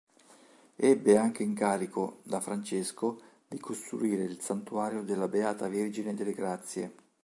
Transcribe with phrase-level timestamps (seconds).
[0.77, 6.95] Ebbe anche incarico da Francesco di costruire il Santuario della Beata Vergine delle Grazie.